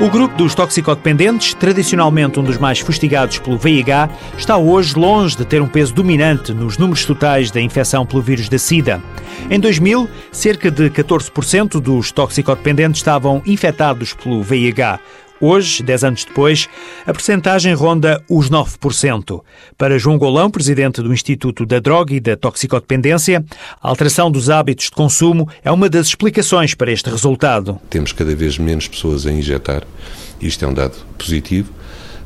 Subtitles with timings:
[0.00, 5.44] O grupo dos toxicodependentes, tradicionalmente um dos mais fustigados pelo VIH, está hoje longe de
[5.44, 9.02] ter um peso dominante nos números totais da infecção pelo vírus da SIDA.
[9.50, 15.00] Em 2000, cerca de 14% dos toxicodependentes estavam infectados pelo VIH.
[15.40, 16.68] Hoje, 10 anos depois,
[17.06, 19.42] a percentagem ronda os 9%.
[19.76, 23.44] Para João Golão, presidente do Instituto da Droga e da Toxicodependência,
[23.80, 27.80] a alteração dos hábitos de consumo é uma das explicações para este resultado.
[27.88, 29.84] Temos cada vez menos pessoas a injetar,
[30.40, 31.70] isto é um dado positivo,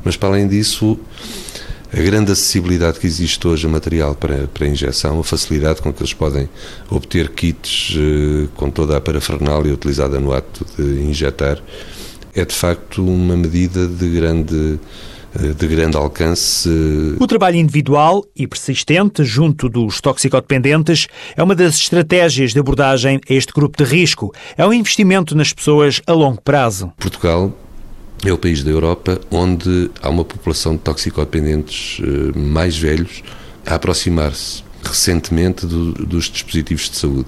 [0.03, 0.99] mas para além disso,
[1.95, 6.01] a grande acessibilidade que existe hoje a material para, para injeção, a facilidade com que
[6.01, 6.49] eles podem
[6.89, 11.61] obter kits eh, com toda a parafernália utilizada no ato de injetar,
[12.35, 14.79] é de facto uma medida de grande
[15.35, 16.69] eh, de grande alcance.
[17.19, 23.33] O trabalho individual e persistente junto dos toxicodependentes é uma das estratégias de abordagem a
[23.33, 24.31] este grupo de risco.
[24.55, 26.91] É um investimento nas pessoas a longo prazo.
[26.99, 27.51] Portugal
[28.23, 33.23] é o país da Europa onde há uma população de toxicodependentes eh, mais velhos
[33.65, 37.27] a aproximar-se recentemente do, dos dispositivos de saúde.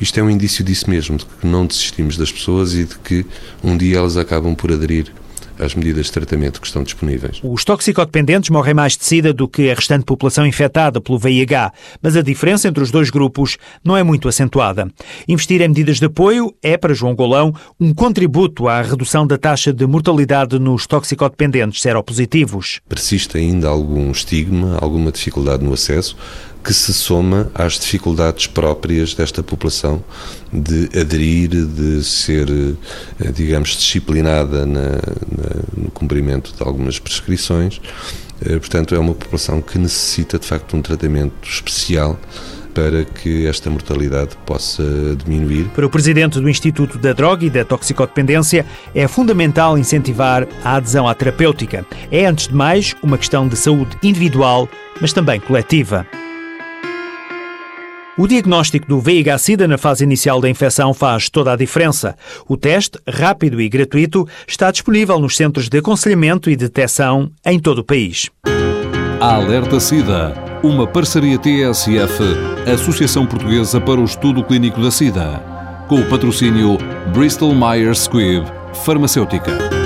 [0.00, 3.26] Isto é um indício disso mesmo, de que não desistimos das pessoas e de que
[3.62, 5.12] um dia elas acabam por aderir
[5.58, 7.40] às medidas de tratamento que estão disponíveis.
[7.42, 12.16] Os toxicodependentes morrem mais de sida do que a restante população infectada pelo VIH, mas
[12.16, 14.88] a diferença entre os dois grupos não é muito acentuada.
[15.26, 19.72] Investir em medidas de apoio é, para João Golão, um contributo à redução da taxa
[19.72, 22.80] de mortalidade nos toxicodependentes seropositivos.
[22.88, 26.16] Persiste ainda algum estigma, alguma dificuldade no acesso,
[26.62, 30.02] que se soma às dificuldades próprias desta população
[30.52, 37.80] de aderir, de ser, eh, digamos, disciplinada na, na, no cumprimento de algumas prescrições.
[38.44, 42.18] Eh, portanto, é uma população que necessita, de facto, um tratamento especial
[42.74, 44.84] para que esta mortalidade possa
[45.24, 45.64] diminuir.
[45.74, 48.64] Para o presidente do Instituto da Droga e da Toxicodependência,
[48.94, 51.84] é fundamental incentivar a adesão à terapêutica.
[52.12, 54.68] É, antes de mais, uma questão de saúde individual,
[55.00, 56.06] mas também coletiva.
[58.18, 62.16] O diagnóstico do VIH-Sida na fase inicial da infecção faz toda a diferença.
[62.48, 67.78] O teste, rápido e gratuito, está disponível nos centros de aconselhamento e detecção em todo
[67.78, 68.28] o país.
[69.20, 70.34] A Alerta SIDA,
[70.64, 72.24] uma parceria TSF,
[72.74, 75.40] Associação Portuguesa para o Estudo Clínico da SIDA,
[75.86, 76.76] com o patrocínio
[77.14, 78.44] Bristol Myers Squibb,
[78.84, 79.77] Farmacêutica.